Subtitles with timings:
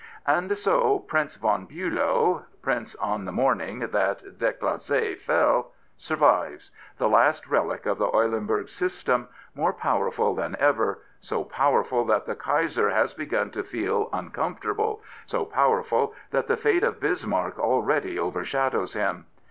[0.25, 5.73] And so Prince von Biilow— Prince on the morning that Delcass6 fell—
[6.09, 11.03] survives, the last relic of the 176 Prince Biilow Eulenburg system, more powerful than ever,
[11.19, 16.57] so powerful that the Kaiser has begun to feel uncomfort able, so powerful that the
[16.57, 19.27] fate of Bismarck already overshadows him.